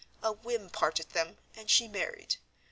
[0.23, 2.37] A whim parted them, and she married.